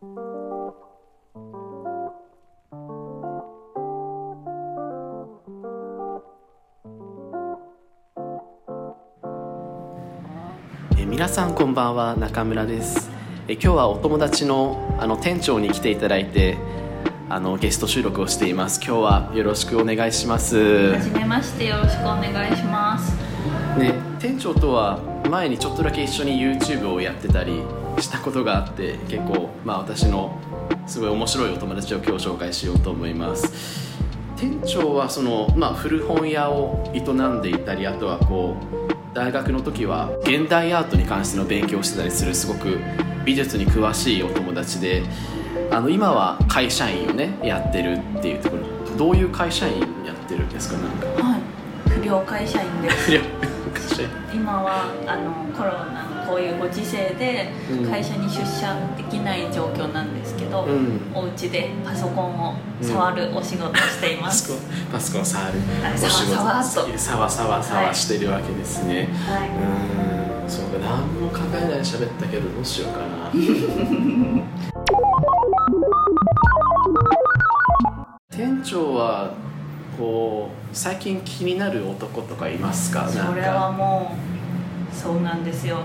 [0.00, 0.04] え
[11.04, 13.10] 皆さんこんばんは中村です。
[13.48, 16.56] え今日はお友達のあの店長に来ていただいて
[17.28, 18.80] あのゲスト収録をしています。
[18.80, 20.56] 今日はよろしくお願いします。
[20.92, 23.16] はじめましてよろしくお願いします。
[23.76, 27.64] ね店長とは前にちょっとだけ一緒に YouTube をやってたり
[28.00, 30.38] したことがあって結構まあ私の
[30.86, 33.88] すごい面白いお友達を今日紹介しようと思います。
[34.36, 42.78] 店長はその、まあ、古本屋を営んでいたりあとはこう大学の時は現代アートに関しての勉強をしてたりするすごく
[43.24, 45.02] 美術に詳しいお友達で
[45.72, 51.22] あの今は会社員をねやってるっていうところどういう会社員やってるんですかなんか。
[51.22, 51.40] はい。
[51.90, 53.12] 不良会社員です。
[54.32, 57.90] 今はあのコロナのこういうご時世でうん。
[57.90, 61.00] 会社に出社できない状況なんですけど、うん。
[61.14, 64.62] お家でパソコンを触るお仕事をしていパます、ソコン
[64.92, 65.58] パソコン触る。
[65.82, 65.94] はい。
[65.94, 66.98] お仕事。
[66.98, 70.50] さわさわさわしてるわけですね、はうーん。
[70.50, 70.78] そうか。
[70.78, 73.30] 何も考えないで喋ったけどどうしようかな。
[78.30, 79.32] 店長は
[79.98, 83.08] こう最近気になる男とかいますか。
[83.08, 84.37] それはもう
[84.98, 85.78] そうなんですよ。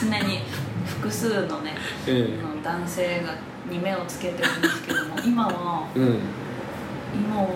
[0.00, 0.40] 常に
[0.86, 1.74] 複数のね
[2.08, 2.14] うん
[2.44, 3.34] あの男性が
[3.70, 6.18] に目をつけてるんですけども 今はうん。
[7.14, 7.46] 今はあ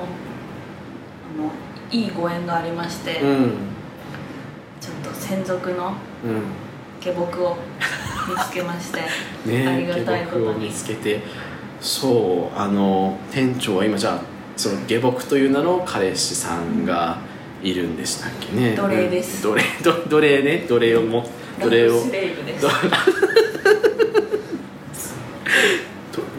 [1.38, 1.50] の
[1.90, 3.50] いいご縁がありまして、うん。
[4.80, 5.92] ちょっと専属の
[6.24, 6.42] うん。
[7.00, 7.56] 下僕を
[8.28, 9.00] 見つけまして
[9.50, 10.44] ねありがたいことに。
[10.44, 11.50] 下僕を見つけて。
[11.80, 14.20] そうあの店長は今じゃあ
[14.56, 17.18] その下僕という名の彼氏さんが
[17.62, 18.74] いるんでしたっけね。
[18.74, 19.46] 奴隷です。
[19.46, 19.54] うん。
[19.54, 20.66] 奴隷ど奴隷ね。
[20.68, 21.24] 奴隷をも
[21.58, 22.00] ラ奴隷を。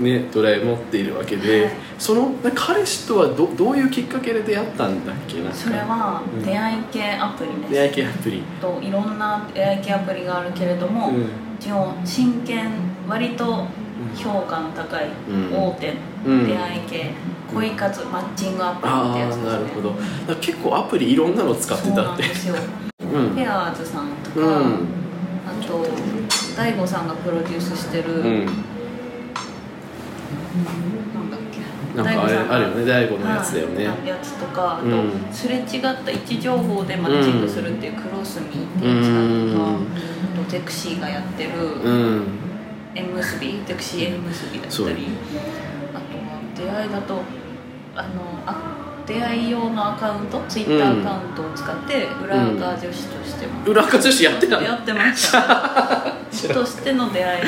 [0.01, 1.73] ね奴隷持っているわけで、はい。
[1.99, 5.41] その彼氏とはどどういうきっかけで出会ったんだっけ？
[5.43, 6.43] なそれはうん。
[6.43, 8.41] 出会い系アプリです、出会い系アプリ。
[8.59, 11.29] といろんな出会い系アプリがあるけれども、うん。
[11.59, 12.71] 一応真剣
[13.07, 13.65] 割と
[14.15, 15.53] 評価の高いうん。
[15.53, 15.93] 大手
[16.25, 16.47] うん。
[16.47, 17.11] 出会い系
[17.53, 19.49] 恋活マッチングアプリってやつですね。
[19.49, 19.95] なるほど。
[20.35, 22.23] 結構アプリいろんなの使ってそうたって。
[22.23, 22.55] なんですよ。
[23.13, 23.35] うん。
[23.35, 24.87] ペアーズさんとか、うん。
[25.45, 25.85] あと
[26.55, 28.45] 大悟さんがプロデュースしてる、うん。
[28.45, 28.51] な
[31.21, 31.59] んだっけ？
[31.97, 32.85] なんかあれあるよね。
[32.85, 39.11] 大悟のやつだよね、はいやつとか、あとうんすれ違った位置情報でマッチングするっていうクロスミーっていうやつだ
[39.57, 39.87] とか、うん。
[40.41, 41.49] あとゼクシーがやってる
[41.83, 42.23] うん。
[42.93, 45.07] 縁結びゼクシー縁結びだそうったり
[45.93, 47.21] あとは出会いだと
[47.95, 48.09] あの
[48.45, 52.93] あ出会い用のアカウントツイッターアカウントを使って裏側女子と
[53.25, 54.63] しても、裏垢女子やってたの？
[54.63, 56.15] やってました。
[56.53, 57.47] としての出会いの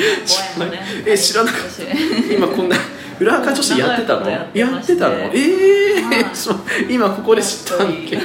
[0.58, 1.68] ご縁もねえ知らなかった。
[1.68, 2.76] 私今こんな
[3.18, 4.28] 裏垢女子やってたの？
[4.28, 4.44] や
[4.78, 5.14] ってたの？
[5.14, 8.18] ええう今ここで知ったんけ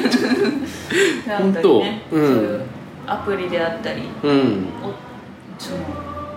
[1.28, 2.66] 本当ねうんそういう
[3.08, 4.68] アプリであったりうん。
[4.84, 4.94] を
[5.58, 5.78] その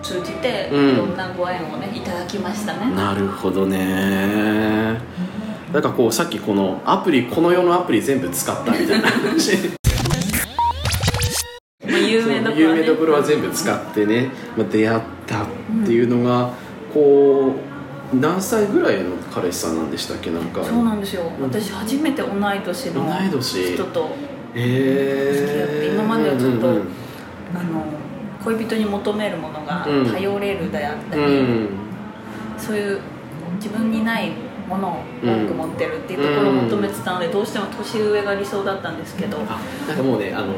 [0.01, 0.97] 通じていうん。
[0.97, 4.97] ろんなご縁をねいただきましたね、なるほどね
[5.71, 9.69] なんかこうさっきこのアプリこの世のアプリ全部使ったみたいな話。
[11.85, 15.45] まあ、有名どころは、ね、有名どころは全部使ってね、まあ、出会ったっ
[15.85, 16.51] ていうのが、
[16.93, 17.53] こ
[18.13, 20.31] う何歳ぐらいの彼氏さんなんでしたっけ？
[20.31, 20.63] なんか。
[20.63, 21.43] そうなんですよ、うん。
[21.43, 23.73] 私初めて同い年の同い年。
[23.73, 24.15] 人と
[24.55, 26.81] へえ今まではちょっとうん
[27.55, 27.85] あの
[28.43, 30.11] 恋人に求めるものがうん。
[30.11, 31.69] 頼れるであったり、うん。
[32.57, 32.99] そういう
[33.55, 34.31] 自分にない
[34.67, 39.37] ものを多く持ってるっていうところを求めてたので、どうしても年上が理想だったんですけど。
[39.37, 40.53] あなんかもうねあの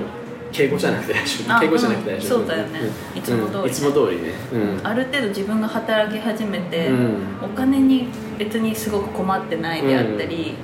[0.52, 2.80] 敬語じゃなくて大丈あ夫敬語じゃなくて大丈夫、うんそうだよね。
[3.16, 3.60] いつも通りね。
[3.60, 3.68] うん。
[3.68, 4.34] いつも通りね。
[4.54, 4.88] うん。
[4.88, 7.18] ある程度自分が働き始めて、うん。
[7.44, 8.08] お金に
[8.38, 10.56] 別にすごく困ってないであったり、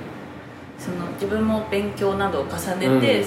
[0.78, 3.24] その自分も勉強などを重ねて、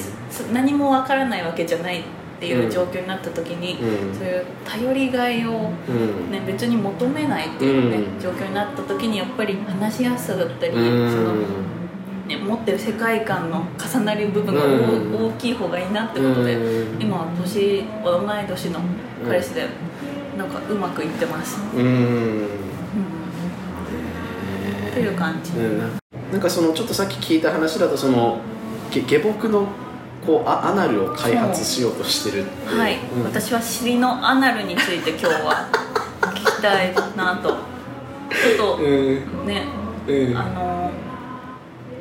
[0.51, 2.03] 何もわからないわけじゃない
[2.35, 4.13] っていう状況になった時に、うん。
[4.13, 6.31] そういう頼りがいを、うん。
[6.31, 8.19] ね、別に求めないっていう、ねうん。
[8.19, 11.12] 状況になった時にやっぱり話しやすさだったり、うん。
[11.12, 11.33] その
[12.27, 15.27] ね、持ってる世界観の重なる部分が大,、うん。
[15.27, 17.01] 大きい方がいいなってことで、うん。
[17.01, 18.80] 今は年同い年の
[19.25, 19.68] 彼氏で、
[20.38, 21.86] なんかうまくいってます、うん。
[21.86, 22.45] うん。
[24.89, 26.00] っていう感じ、うん
[26.31, 28.39] なんかそのちょっとさっき聞いた話だとその
[28.92, 29.68] げ下僕の
[30.25, 33.24] こうあアナルを開発しようとしてるはい、うん。
[33.24, 35.69] 私は尻のアナルについて今日は
[36.22, 37.50] 聞きたいなと。
[37.50, 39.45] ちょっとうん。
[39.45, 39.63] ね、
[40.07, 40.38] うん。
[40.38, 40.92] あの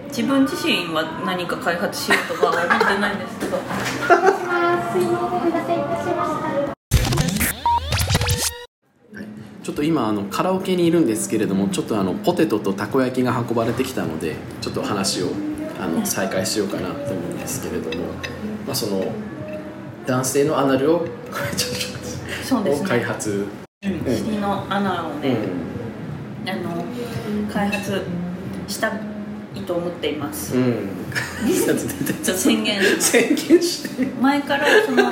[0.09, 3.59] 自分自身は何か開発しようとかは思ってないんですけど。
[9.63, 15.29] ちょっと今あのカラオケにいるんですけれどもちょっとあのポテトとたこ焼きが運ばれてきたのでちょっと話を
[15.81, 18.07] あの再開しようかなと思うんですけれども、
[18.67, 19.13] まあ、その
[20.07, 21.07] 男性のアナルを
[22.45, 22.89] そうですね。
[22.89, 25.37] 開発、うん尻の穴をね、
[26.43, 26.85] うん、あの
[27.53, 28.03] 開発
[28.67, 28.89] した
[29.55, 30.89] いと思っています、うん、
[32.25, 32.83] 宣言。
[32.99, 34.07] 宣言して。
[34.21, 35.11] 前からその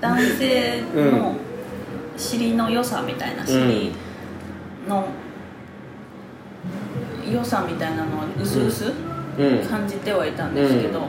[0.00, 1.34] 男性の
[2.16, 3.92] 尻の良さみたいな尻
[4.86, 5.06] の
[7.30, 9.11] 良さみたいなのはうすうすうん
[9.68, 11.06] 感じてはいたんですけど、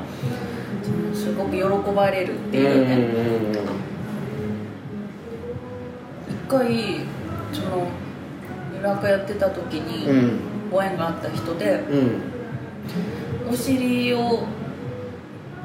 [1.13, 1.63] すごく喜
[1.95, 2.99] ばれるってうんいうね、う
[3.49, 3.53] ん
[6.29, 6.99] 一回
[7.51, 7.87] その
[8.79, 10.39] 裏垢やってた時うんうにん。
[10.71, 14.43] ご縁があった人でうんお尻を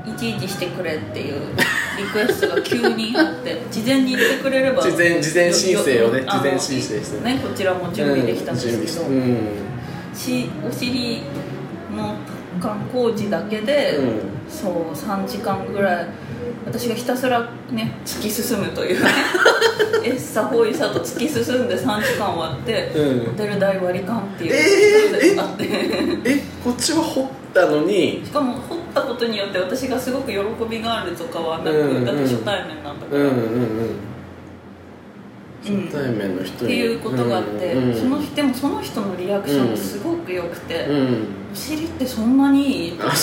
[0.06, 1.40] いちいちしてくれっていう
[1.98, 7.24] リクエストが急にあって 事前に言ってくれれば事前事前申請をね事前申請して。
[7.24, 8.66] ねこちらも準備できたんです
[8.98, 9.36] けど、うん。
[10.14, 11.22] しお尻
[12.58, 14.50] の観光地だけで、うん。
[14.50, 16.06] そう3時間ぐらい
[16.64, 19.02] 私がひたすらね突き進むという。
[19.02, 19.10] ね
[20.04, 23.26] エッサホイサと突き進んで3時間終わって、うん。
[23.26, 28.22] ホテル代割り勘っていうえーのがあって、えこっちは掘ったのに。
[28.24, 30.38] しかも掘ったことによって私がすごく喜
[30.68, 32.04] びがあるとかはなく、うんうん。
[32.04, 33.90] だって初対面なんだから、うんうんうんうん
[35.62, 36.72] 初対面の人に。
[36.72, 41.26] っていうことがあって、うんそのでもその人のリアクションがすごく良くて、うん。
[41.52, 43.18] お尻ってそんなにいいって言って。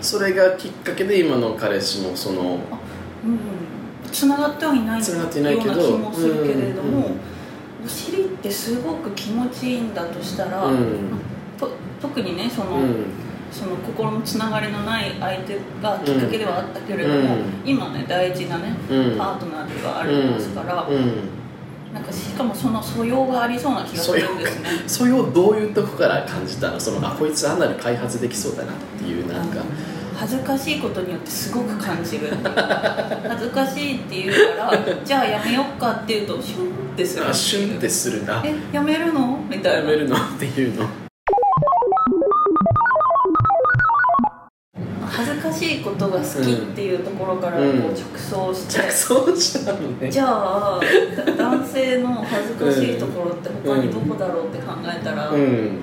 [0.00, 3.38] それがきっかけで今の彼氏もそのうん
[4.10, 7.04] つながってはいないよ繋がっていないけどうな気もするけれども、うん。
[7.04, 7.20] うん
[7.84, 11.20] お尻ってすごく気持ちいいんだとしたら、うん。
[11.56, 11.70] と
[12.02, 13.04] 特にねその,、うん。
[13.52, 17.44] その心のつながりのない相手がきっかけではあったけれども、うん。
[17.64, 19.16] 今ね大事なね、うん。
[19.16, 21.45] パートナーがありますから、うん
[21.92, 24.68] なんかしかもその素養がありそうな気がするんですね。
[24.86, 29.62] それをどういうとこから感じたのそのあこいつアナル開発できそうだなっていうなんか。
[30.18, 32.28] 恥ずかしいことによってすごく感じる。
[33.28, 37.28] 恥ずかしいって言うから じゃあやめよっかって言うとシュンってする。
[37.28, 39.38] あシュンってするなえやめるの？
[39.50, 39.78] みたいな。
[39.80, 40.16] やめるの？
[40.16, 41.05] っていうの
[45.96, 50.10] ことが好きっていうところからこう着想して、着想したのね。
[50.10, 50.80] じゃあ
[51.16, 55.78] だ男性の恥ずかしいところって他にどこだろうって考えたら、うん。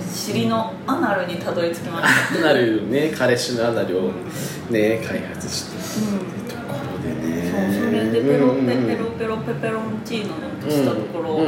[0.00, 3.12] 尻のアナルにたどり着きました、なるね。
[3.16, 4.12] 彼氏のアナルを
[4.70, 5.76] ね開発して。
[6.00, 6.18] うん。
[6.48, 7.50] ところでね。
[7.50, 8.86] そうそれでペロペうん。
[8.86, 10.34] ペロペロペペロンチーノ
[10.64, 11.40] としたところ、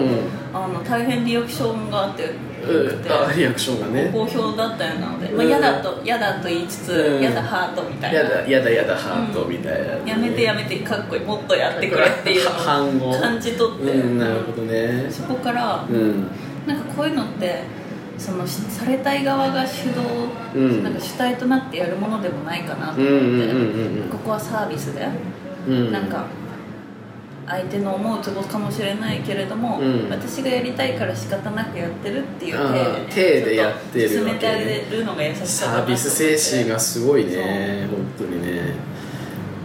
[0.53, 2.35] あの大変リアクションがあって
[2.73, 4.11] よくて、あリアクションがね。
[4.13, 7.21] 好評だったようなので、まあ、うん嫌だと嫌だと言いつつ、うん。
[7.21, 8.19] 嫌だハートみたいな。
[8.19, 9.73] やだやだやだハートみたい
[10.05, 11.25] な、やめてやめてかっこいい。
[11.25, 12.45] もっとやってくれっていう
[12.99, 15.07] のを感じ取って、うんなるほどね。
[15.11, 16.27] そこからうん。
[16.67, 17.63] なんかこういうのって
[18.19, 20.01] そのしされたい側が主導、
[20.55, 20.83] うん。
[20.83, 24.09] なんか主体となってやるものでもないかなとうん思って、うんうん。
[24.11, 25.07] ここはサービスで、
[25.67, 25.93] うんうん。
[25.93, 26.27] なんか
[27.49, 30.11] 相手の思うツボかもしれないけれども、うん。
[30.11, 34.49] 私がやりたいから仕方なくやってるっていうあー体体でやってるわけ。
[34.49, 38.75] ね進めてるのが優しさサービス精神がすごいね本当にね。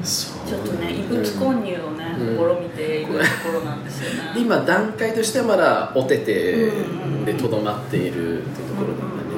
[0.04, 2.38] ちょっとね異物混入をね、うん。
[2.38, 3.20] 試みていると
[3.50, 6.70] ころなんですよね、今段階としてはまだお手手
[7.26, 9.32] でとどまっているってところなんだね、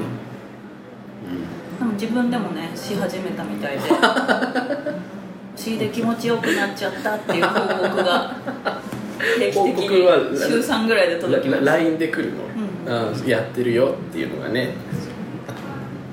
[1.77, 3.83] でも自分でもねし始めたみたいで
[5.55, 8.35] お尻で気持ちよくなっちゃったっていう報告が
[9.39, 12.43] 定期的報告はに週3ぐらいで届きまうん、す LINE で来るの、
[12.85, 13.13] うん。
[13.25, 14.73] あやってるよっていうのがね。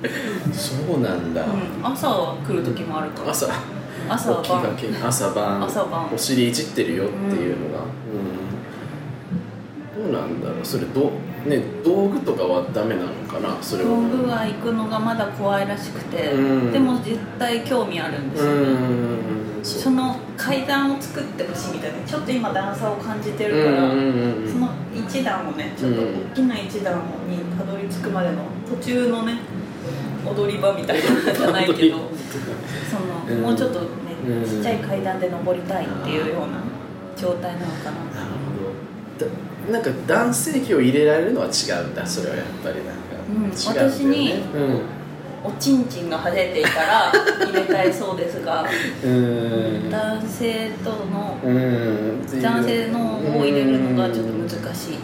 [0.52, 3.30] そうなんだ、うん、朝は来る時もあるから。
[3.30, 3.48] 朝。
[4.08, 4.76] 朝晩。
[4.76, 5.64] け朝晩。
[5.64, 6.08] 朝晩。
[6.12, 7.84] お尻いじってるよっていうのが、
[10.04, 10.12] うん。
[10.12, 10.64] どうなんだろう？
[10.64, 11.10] それどう？
[11.46, 13.90] ね道具とかはダメなのかなそれは。
[13.90, 16.72] 道具は行くのがまだ怖いらしくて、うん。
[16.72, 29.38] でも絶対興味あるんですうよ、んその階段を作ってほしいみたいなちょっと今段差を感じてるから、うんその一段をねちょっとうん大きな一段にたどり着くまでの途中のね
[30.26, 31.96] 踊り場みたいなのじゃないけど
[32.90, 33.42] その、うん。
[33.42, 33.86] もうちょっとね、
[34.26, 34.44] うん。
[34.44, 36.58] ちっちゃい階段で登りたいっていうような
[37.16, 38.20] 状態なのかな。
[38.20, 38.34] なる
[39.18, 39.26] ほど。
[39.26, 39.32] だ
[39.70, 43.94] なんか男性器を入れられるのは違うんだそれはやっぱりなんか、うん違うんだよね。
[43.94, 44.80] 私にうん。
[45.44, 48.64] おちんちんが生えていたら入れたいそうですが
[49.04, 49.90] うん。
[49.90, 52.40] 男性とのうん。
[52.40, 54.98] 男性のを入れるのがちょっと難しい。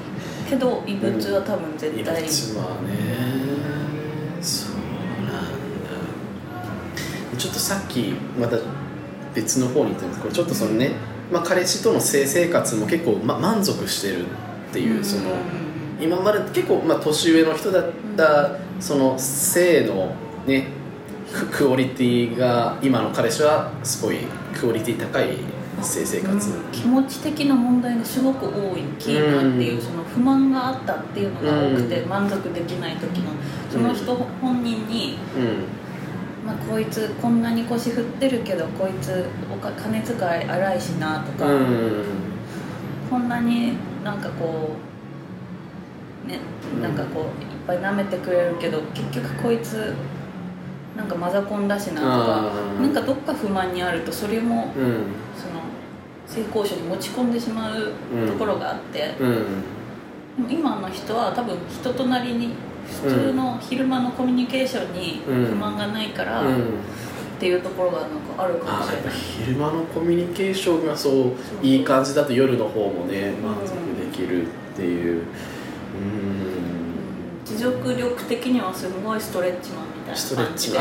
[0.48, 2.98] けど異物は多分絶対異物はね
[4.40, 4.76] そう
[5.26, 5.52] なん
[7.32, 7.36] だ。
[7.36, 8.56] ちょっとさっきまた
[9.34, 10.92] 別の方に行ったんですけどちょっとそのね、
[11.30, 14.24] まあ、彼氏との性生活も結構、ま、満足してる
[14.68, 15.68] っっていうそのうん
[16.00, 20.14] 今まで結構まあ年上の人だったその性の
[20.46, 20.68] ね
[21.32, 24.18] ククオリティが今の彼氏はすごい
[24.54, 25.36] クオリティ高い
[25.82, 26.72] 性生活、うん。
[26.72, 29.82] 気持ち的な問題がすごく多いキーなっていう、うん。
[29.82, 32.08] その不満があったっていうのが多くて、うん。
[32.08, 33.32] 満足できない時の
[33.70, 36.46] その人本人に、うん。
[36.46, 40.20] まあ、こいつこんなに腰振ってるけどこいつおか金遣い
[40.50, 42.04] 荒いしなとか、うん。
[43.10, 43.74] こんなに
[44.04, 44.76] なんかこ
[46.24, 46.38] うね
[46.74, 46.82] うん。
[46.82, 49.94] なんかこういっぱい舐めてくれるけど結局こいつ
[50.96, 55.06] なんかマザコンだしなとかなんかどっか不満にあるとそれもうん。
[55.36, 55.60] その
[56.26, 57.92] 性交渉に持ち込んでしまう
[58.26, 59.64] ところがあって、うん。
[60.50, 62.54] 今の人は多分人となりに
[63.02, 65.46] 普通の昼間のコミュニケーションにうん。
[65.46, 66.56] 不満がないから、うん。
[66.56, 66.60] っ
[67.40, 69.12] ていうところがなんかあるかもしれない。
[69.14, 73.87] 昼間のコミュニケーションがそういい感じだと夜の方もね満足で
[74.18, 75.22] きるっていう。
[75.22, 75.22] うん。
[77.44, 80.78] 持続力的にはすごいストレッチマンみたいな感じで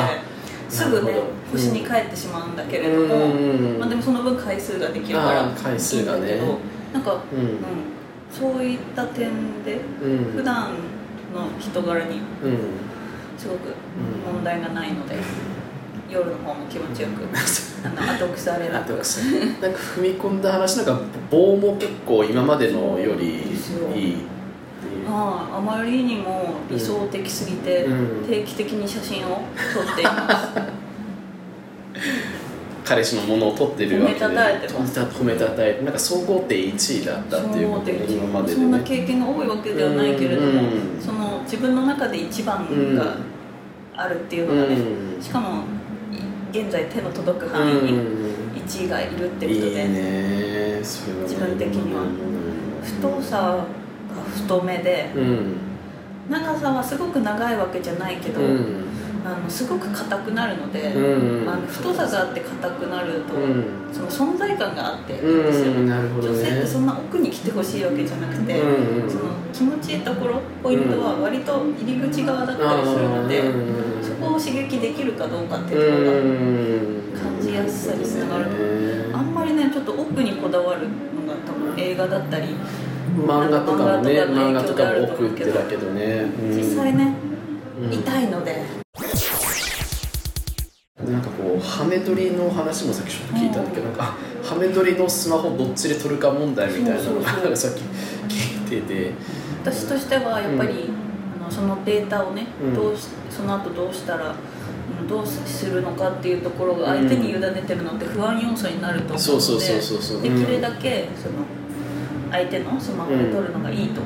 [0.70, 1.13] すぐね
[1.50, 3.79] 星に帰ってしまうんだけれども、うん。
[3.79, 6.20] まあ、でもその分回数ができるから回数がね。
[6.20, 6.60] いいんだけど
[6.94, 7.44] なんか、ううん。
[7.46, 7.60] ん、
[8.32, 10.34] そういった点でうん。
[10.34, 10.72] 普段
[11.34, 12.58] の人柄にうん。
[13.38, 13.74] すごく
[14.25, 15.15] 問題がないので、
[16.10, 17.24] 夜の方も気持ちよく
[17.84, 21.00] あの後腐れなくなんか踏み込んだ話なんか
[21.30, 23.42] 棒も結構今までのより
[23.96, 24.38] いい。
[25.10, 28.28] あああまりにも理想的すぎて、うん。
[28.28, 29.42] 定期的に写真を
[29.74, 30.50] 撮っています。
[32.84, 34.20] 彼氏のものを取ってるわけで。
[34.20, 35.00] 褒めたたえてます。
[35.00, 41.02] 褒めたたえてなんか総合点1位だったっていうこと今まででそんなね経験が多いわけではないけれども、うん。
[41.02, 43.18] その自分の中で一番が
[43.96, 45.22] あるっていうのがね、うん。
[45.22, 45.77] しかもい
[46.51, 48.00] 現在手の届く範囲に
[48.56, 50.80] 1位がいるってことで、ね。
[50.84, 51.24] それはね。
[51.24, 52.04] 自分的には。
[52.84, 53.66] 太さが
[54.34, 55.58] 太めでうん。
[56.30, 58.84] 長さはすごく長いわけじゃないけど、うん。
[59.25, 61.50] あのすごく硬くなるので、うん。
[61.50, 63.66] あの太さがあって硬くなると、うん。
[63.94, 65.88] その存在感があっていいんうですよ、ん。
[65.88, 66.57] なるほど女性
[67.48, 79.08] っねてほしいわけじゃなくて、うんうんその気持ちいいところポイントは割と入り口側だったりするので、うんそこを刺激できるかどうかってういうところんが感じやすさにつながるう。
[79.10, 82.56] ねあんまりねちょっと奥にこだわるのが多分映画だったり
[83.18, 86.04] 漫画とかもね漫漫画とかも奥ってだけどね。
[86.39, 86.58] うん。
[86.58, 87.13] 実際ね、
[87.82, 87.94] うん。
[87.94, 88.62] 痛いので、
[91.68, 97.82] ハメ撮りの話もさっきちょっと聞いたんだけど、なんかハメ撮りのスマホどっちで撮るか問題みたいなのがさっき
[98.34, 99.12] 聞いてて。
[99.64, 100.90] 私としてはやっぱり、
[101.42, 102.74] あのそのデータをね、うん。
[102.74, 110.22] どうしその後どうしたらうんどうするのかっていうところが相手に委ねてるのって不安要素になると思うのでそうそうそうそうそう。
[110.22, 111.46] できるだけその
[112.32, 114.02] 相手のスマホで撮るのがいいと。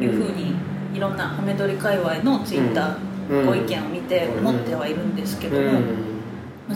[0.00, 0.54] いうふうに、
[0.94, 2.96] いろんなハメ撮り界隈のツイッター、
[3.30, 3.46] うん。
[3.46, 5.82] ご意見を見て思ってはいるんですけども、まあ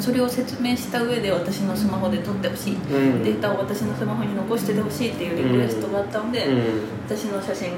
[0.00, 3.22] それを説明した上で私のスマホで撮ってほしい、うん。
[3.22, 6.58] データを私のスマホに残しててほしいっていうリクエストがあったので、うん。
[7.06, 7.72] 私の写真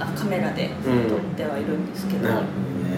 [0.00, 1.08] あカメラでうん。
[1.08, 2.46] 撮ってはいるんですけど、なるほど
[2.88, 2.94] ね。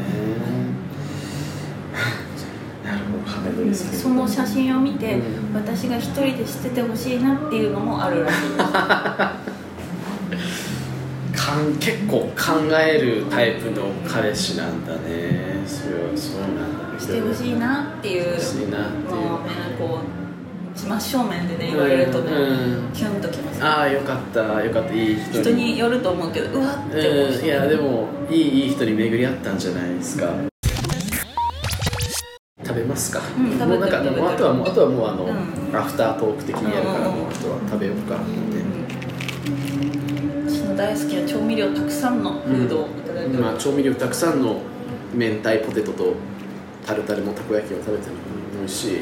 [2.85, 3.75] なるほど。
[3.75, 8.53] その写真を見て、うん私が一人で捨ててほしいなっていうのもあるらしいです。
[11.47, 15.63] かん結構考えるタイプの彼氏なんだね。
[15.67, 20.01] それはそうなんだしてほしいなっていう欲しいなっていうもうねこ
[20.75, 22.93] う真正面でね言われるとね、うん。
[22.93, 23.65] キュンときます。
[23.65, 24.63] ああよかった。
[24.63, 24.93] よかった。
[24.93, 27.39] いい人に人によると思うけどうわって思う。
[27.39, 27.45] うん。
[27.45, 30.29] いやでもいいいい人に巡り合ったんじゃないですか。
[32.63, 34.03] 食べますか、うんもうなんか？
[34.03, 38.17] もうあとはもうあとはもうあの、うんアフタートーク的にやるからうんもうあとは食べようか？
[38.17, 38.25] って、
[40.51, 42.23] 私の大好きな調味料たくさん。
[42.23, 44.61] のフードをいただいておりまあ、調味料たくさんの
[45.15, 46.15] 明太ポテトと
[46.87, 48.19] タルタルのたこ焼きを食べてるの
[48.61, 48.99] 美味しい、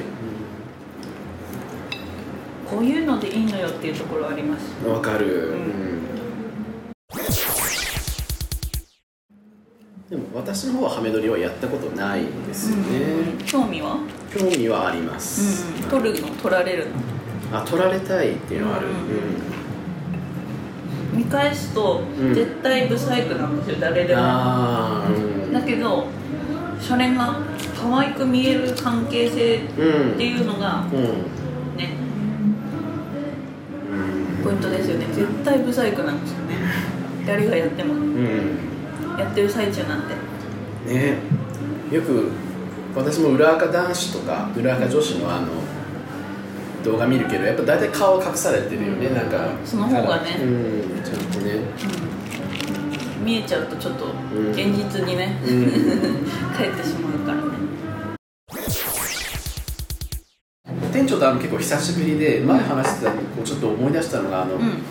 [2.68, 4.72] こういうのでいいのよっていうところあります。
[4.86, 5.52] うんわかる、ん。
[5.52, 6.00] うん。
[10.08, 13.98] でも私の方はハメ撮りはやったことないんですよね、興味は、
[14.34, 17.58] 興味はあります、うん、取るの取られるの？
[17.58, 18.94] あ撮られたいっていうのはある、うん。
[21.14, 21.18] うん。
[21.18, 22.34] 見返すとうん。
[22.34, 23.76] 絶対ブサイクなんですよ。
[23.78, 24.22] 誰でも。
[25.52, 26.06] だけど
[26.80, 27.38] それが
[27.84, 31.02] 可愛く見える関係性うんっていうのがうん。
[31.76, 31.90] ね
[33.90, 34.42] うん。
[34.42, 35.06] ポイントですよね。
[35.12, 36.56] 絶対ブサイクなんですよね。
[37.26, 37.92] 誰がやっても。
[37.92, 38.58] うん。
[39.18, 40.14] やってる最中なんて。
[40.94, 41.18] ね。
[41.92, 42.30] よく
[42.96, 45.48] 私も裏垢男子とか裏垢女子のあの
[46.82, 49.14] 動画見るけどやっぱ大体顔隠されてるよね、うん。
[49.14, 50.38] なんかその方がね。
[50.40, 51.02] うん。
[51.04, 51.52] ちゃんとね。
[53.20, 53.24] うん。
[53.26, 54.50] 見えちゃうとちょっとん。
[54.52, 55.64] 現実にね、うん。
[56.56, 57.23] 帰ってしまう
[61.54, 64.82] 構久しぶりで前話してたのにこうちょっと思い出したのがあの、うん。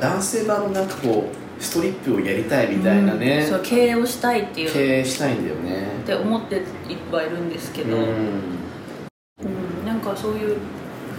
[0.00, 4.72] 男性版のなんかこうストリップをやりたいみたいなね、そう経営をしたいっていう。
[4.72, 5.88] 経営したいんだよね。
[6.02, 6.62] って思っていっ
[7.10, 8.02] ぱいいるんですけど、うん。
[8.02, 9.86] うん。
[9.86, 10.56] なんかそういう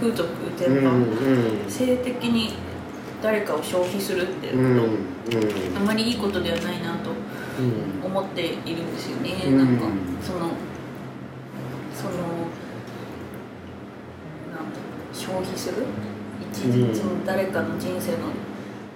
[0.00, 1.70] 風俗ってうんいうん。
[1.70, 2.54] 性的に
[3.22, 4.88] 誰かを消費するっていううん
[5.26, 7.10] こと、あまりいいことではないなと
[7.58, 9.58] うん思っているんですよね、うん。
[9.58, 9.82] なんか
[10.22, 10.50] その
[11.94, 12.12] その
[14.48, 14.78] なんだ
[15.44, 15.86] 消費する？
[16.52, 16.72] 一うん。
[16.92, 18.30] 日の誰かの人生の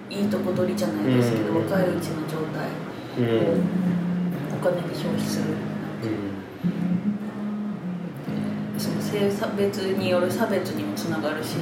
[0.09, 1.65] いいとこ取りじゃないですけど、うん。
[1.65, 2.69] 若いうちの状態
[3.17, 3.25] うん。
[3.25, 3.57] を
[4.53, 5.45] お金で消費する。
[8.77, 11.55] その性差別による差別にもつながるし、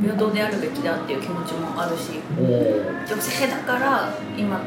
[0.00, 4.60] 平等であるべきだっていう気持ちもあるし女性だから今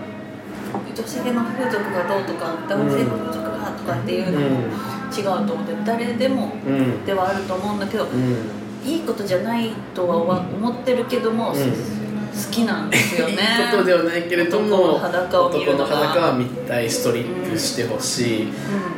[0.93, 4.67] 女性の風俗がどうとか男性の風俗がとかっていうのも
[5.15, 7.05] 違うと思って誰でもうん。
[7.05, 8.89] ではあると思うんだけどうん。
[8.89, 11.55] いいことじゃないとは思ってるけども、うん。
[11.55, 13.33] 好きなんですよね。
[13.59, 18.51] いいことではないけれども男の裸を見るの裸は見たいストリップしてほしい、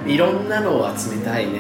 [0.06, 0.12] うん。
[0.12, 1.60] いろんなのを集めたいね。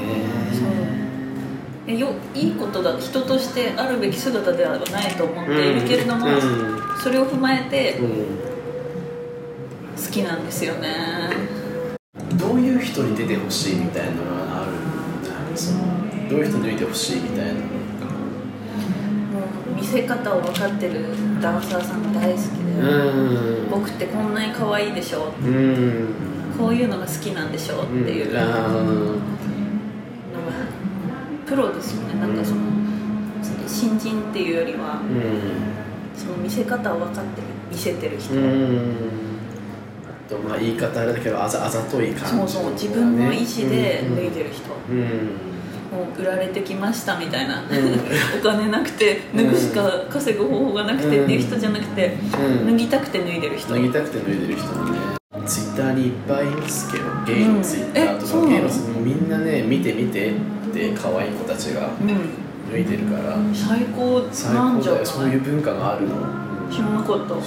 [1.88, 1.98] そう。
[1.98, 2.96] よいいことだ。
[3.00, 6.41] 人としてあるべき姿ではないと思っているけれども、うん。
[7.01, 8.10] それを踏まえてうん。
[10.00, 11.59] 好きなんですよね
[12.38, 15.80] どういう人に出てほしいみたいなのはあるその
[16.30, 17.64] どういう人に出てほしいみたいなのも
[19.74, 21.06] う見せ方を分かってる
[21.42, 26.14] ダンサーさんが大好きで、うん僕ってこんなに可愛いでしょうん
[26.58, 28.34] こういうのが好きなんでしょっていう。
[28.34, 28.70] のがあ
[31.46, 32.20] プロですよね。
[32.20, 32.62] なんかその
[33.66, 35.02] 新人っていうよりは
[36.16, 38.34] その見せ方を分かってる見せてる人、
[40.30, 45.06] とまあ言い方あれだけどあざあざとい感じそうそう自分の意思で脱いでる人、うん。
[45.89, 47.65] もう売られてきましたみたいな、ん。
[47.65, 52.13] お金なくて脱ぐしか稼ぐ方法がなくてっていう人じゃなくて、
[52.60, 52.68] うん。
[52.68, 53.74] 脱ぎたくて脱いでる人。
[53.74, 55.00] 脱ぎたくて脱いでる人もね
[55.48, 58.70] ツイッターにいっぱいいますけどゲイのツイッターとか、うんゲイの
[59.02, 60.34] みんなね見て見てっ
[60.72, 62.08] て可愛い子たちがうん。
[62.72, 63.36] 脱いでるから。
[63.56, 64.20] 最高
[64.54, 65.06] なんじゃない？
[65.06, 66.72] そういう文化があるの、うん。
[66.72, 67.30] 知らなかった。
[67.30, 67.39] そう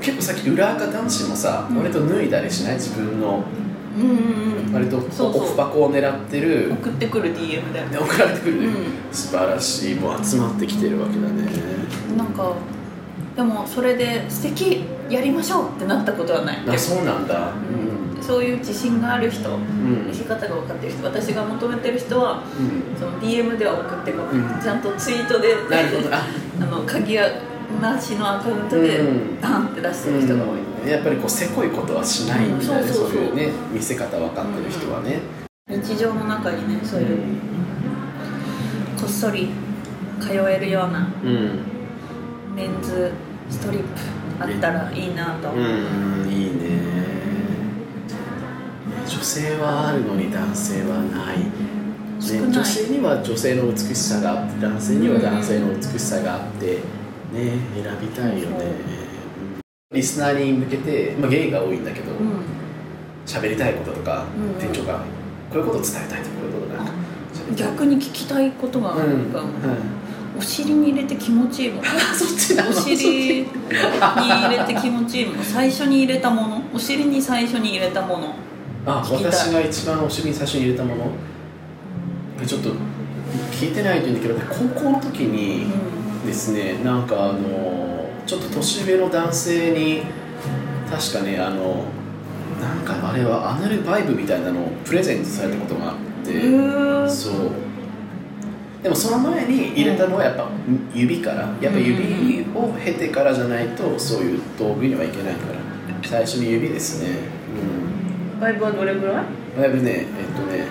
[0.00, 1.76] 結構さっき裏垢男子もさ、うん。
[1.78, 2.74] 割と脱いだりしない？
[2.74, 3.44] 自分の。
[3.96, 5.42] うんうんうん割とそうそう。
[5.42, 6.72] オフ箱を狙ってる。
[6.72, 7.92] 送ってくる DM だよね。
[7.92, 8.60] で送られてくる。
[8.60, 8.66] ね、
[9.10, 9.94] う素晴らしい。
[9.96, 11.48] もう集まってきてるわけだね。
[12.16, 12.54] なんか
[13.36, 16.58] でもそれで素敵やりましょうってなったことはない。
[16.68, 17.52] あそうなんだ。
[18.16, 18.22] うん。
[18.22, 20.06] そういう自信がある人うん。
[20.06, 22.96] 見せ方が分かってる人私が求めてる人はうん。
[22.98, 24.62] その DM では送ってこなん。
[24.62, 25.56] ちゃんとツイートで。
[25.68, 26.14] なるほど。
[26.14, 26.22] あ。
[26.62, 27.24] あの鍵や
[27.80, 30.88] なしのアカウントでうんバンって出してる人が多い、うん。
[30.88, 32.88] やっぱりこうせこいことはしないんだね、うん。
[32.88, 33.22] そうそうそう。
[33.22, 35.20] いうね見せ方分かってる人はね、
[35.68, 37.18] 日常の中にねそういう
[38.98, 39.48] こっそり
[40.20, 41.60] 通えるようなうん
[42.54, 43.12] メンズ
[43.48, 43.86] ストリップ
[44.40, 47.00] あったらいいなと、うんいいね。
[49.06, 51.38] 女性はあるのに男性はない。
[51.38, 51.44] ね、
[52.20, 52.52] 少ない。
[52.52, 56.78] 女性には女性の美しさがあって男性には男性の美しさがあって
[57.32, 59.10] ね選びたいよね、うん
[59.92, 62.44] リスナーに向けて、まあ、ゲイが多いんだけどうん。
[63.26, 65.00] 喋、りたいこととか、うん店長が
[65.50, 66.84] こういうことを伝えたいとかこういうことが
[67.34, 67.68] 喋りたい。
[67.70, 69.42] 逆に聞きたいことがあるうんか
[70.38, 71.88] お尻に入れて気持ちいいもの。
[72.14, 75.42] そっちなのお尻に入れて気持ちいいもの。
[75.42, 76.62] 最初に入れたもの。
[76.72, 78.34] お尻に最初に入れたもの。
[78.86, 82.46] あ私が一番お尻に最初に入れたもの。
[82.46, 82.70] ちょっと
[83.50, 85.66] 聞いてないというんだけど高校の時に
[86.26, 90.02] ですねなんかあのちょっと年上の男性に
[90.90, 91.84] 確かねあの
[92.60, 96.40] なんかあれはアナルバイブみたいなのをプレゼントされたことがあって、
[97.08, 97.50] そう。
[98.82, 100.48] でもその前に入れたのはやっぱ
[100.94, 105.58] 指からやっぱ指を経てからじゃないとそういう道具にはいけないから
[106.02, 107.16] 最初に指ですね。
[108.34, 108.40] うん。
[108.40, 109.24] バイブはどれぐらい？
[109.58, 110.66] だいぶねえっとね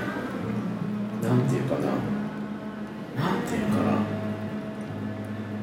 [1.28, 1.88] なんていうかな。
[3.24, 4.19] なんていうかな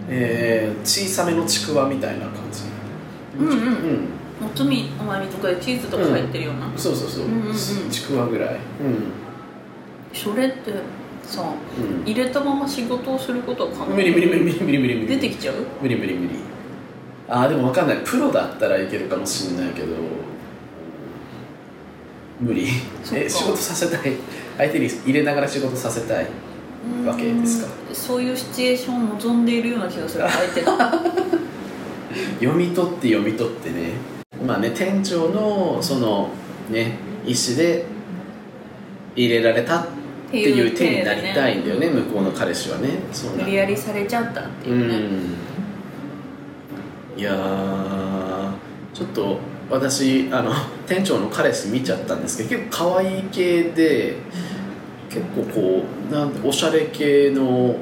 [0.08, 2.62] えー、小さめのちくわみたいな感じ。
[3.38, 3.54] うんうん。
[3.54, 4.46] うん。
[4.46, 7.54] おつみおまみとかでチーズとか入ってるような、そうそうそう,、うんうんうん。
[7.90, 8.58] ちくわぐらい。
[10.12, 10.72] それって
[11.22, 13.86] さうん、入れたまま仕事をすることは可能？
[13.86, 15.06] うん、無理無理無理無理無理無理無理。
[15.08, 15.54] 出てきちゃう？
[15.82, 16.34] 無理無理無理。
[17.28, 17.98] あーでも分かんない。
[18.04, 19.86] プロだったらいけるかもしれないけど。
[22.40, 22.68] 無理。
[23.12, 24.12] え仕事させたい。
[24.58, 26.26] 相手に入れながら仕事させたい
[27.06, 27.72] わけですか。
[27.88, 27.94] うん。
[27.94, 30.24] そういうシチュエーションを望んでいるような気がする。
[30.28, 30.76] 相手が。
[32.40, 33.92] 読み取って読み取ってね。
[34.46, 36.28] まあね店長のその
[36.70, 37.84] ね意思で
[39.14, 39.86] 入れられたっ
[40.30, 42.90] ていう手になりたいんだよね向こうの彼氏はね。
[43.36, 45.10] 無理やりされちゃったってういうね、ん。
[47.18, 48.50] いやー
[48.92, 49.38] ちょっと
[49.70, 50.52] 私あの
[50.86, 54.16] 店長の彼氏見ちゃったんですけど結構可愛い系で
[55.16, 57.74] 結構こうなんておしゃれ系の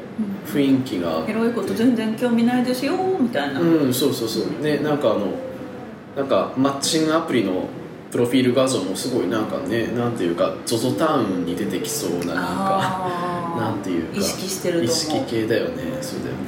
[0.47, 1.25] 雰囲気が。
[1.27, 4.63] エロいこと全然興味ないですよみたいな、うんそうそうそう。
[4.63, 5.27] ねなんかあの
[6.17, 7.69] なんかマッチングアプリの
[8.13, 14.95] プロフィール画像もすごいなんかねなんていうか ZOZO タウンに出てきそうななんかなんていうか意識してると思う。
[14.95, 15.83] 意識系だよね。
[16.01, 16.39] そうだよね。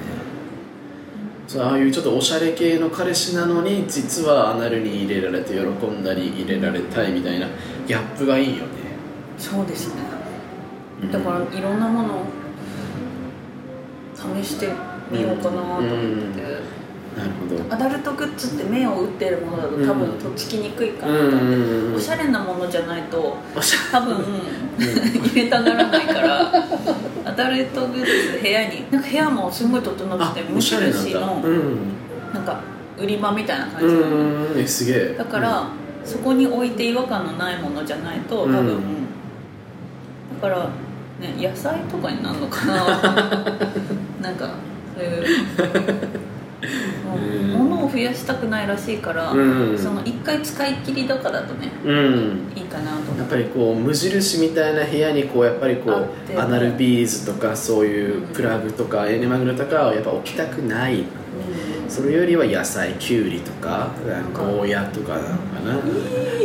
[1.48, 7.48] そうああいうちょっとおしゃれ系の彼氏なのに実はアナルに入れられて喜んだり入れられたいみたいな
[7.88, 8.68] ギャップがいいよね。
[9.36, 10.02] そうですね。
[10.10, 10.15] うん
[11.12, 12.22] だからいろんなものを
[14.14, 14.68] 試して
[15.10, 16.42] みようかなと思って、
[17.16, 17.74] なるほど。
[17.74, 21.28] アダルトグッズって目を打ってるものだと多分とっつきにくいかなとうん。
[21.28, 23.36] 思って、うんうんおしゃれなものじゃないと
[23.92, 24.16] 多分
[24.78, 26.52] 入れたがらないから。
[27.24, 31.00] アダルトグッズ部屋になんか部屋もすごい整あってて無おしゃれなんだ。
[31.00, 31.76] 印のうん。
[32.32, 32.60] なんか
[32.98, 35.14] 売り場みたいな感うじすげえ。
[35.16, 35.68] だから、
[36.04, 38.80] そこに置いて違和感のないものじゃないと多分、うん
[40.40, 40.68] だから
[41.20, 42.74] ね野菜とかになるのかな。
[44.22, 44.50] なんか
[44.96, 45.24] そういう。
[47.56, 49.78] 物を増やしたくないらしいから、うん。
[49.78, 52.52] その一回使い切りとかだとねうん。
[52.56, 53.30] いいかなとやって。
[53.30, 61.04] ぱりこう無印みたいな部屋にこうやっぱりこうアナルビーズとかそういうプラグとかエネマグロとかはやっぱ置きたくない。
[61.88, 63.90] それよりは野菜きゅうりとか
[64.34, 65.76] ゴーヤとかなのかな。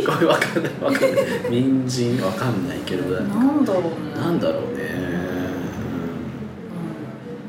[0.06, 0.72] これ わかんない。
[0.80, 1.10] わかんない。
[1.50, 2.20] 人参？
[2.20, 5.12] わかんないけどなんだろうねなんだろうね。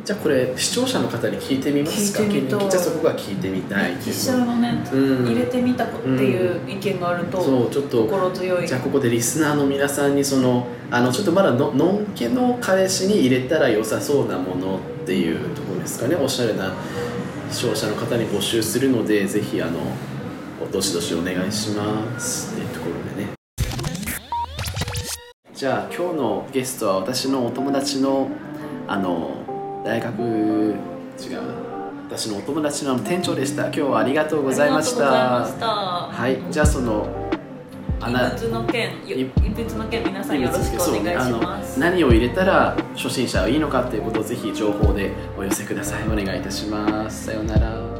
[0.03, 2.23] じゃあこれ視聴者の方に聞いてみますか？
[2.27, 5.25] じゃあそこが聞いてみたい実写のね、うん。
[5.25, 8.67] 入れてみたっていう意見があると、そうちょっと心強い。
[8.67, 16.15] じゃあここでリスナーの皆さんにそのあのちょっとまだののんけの彼氏に入れたら良さそうなものっていうところですかね？
[16.15, 16.73] おしゃれな
[17.49, 19.79] 視聴者の方に募集するのでぜひあの
[20.69, 22.65] どしどしお願いしますね
[25.63, 28.28] じゃあ今日のゲストは私のお友達の
[28.86, 30.76] あの大学
[31.17, 31.54] 違うな
[32.06, 33.67] 私のお友達の店長でした。
[33.67, 35.08] 今日はありがとうございました。
[35.08, 35.69] ありがとうござい
[36.02, 36.21] ました。
[36.21, 36.52] はい。
[36.52, 37.08] じゃあその
[38.02, 41.80] 異物の件異物の件皆さんよろしくお願いします。
[41.80, 46.04] 何を入れたら初心者はいいのかっていうことをぜひ情報でお寄せください。
[46.10, 47.28] お願いいたします。
[47.28, 47.92] さようなら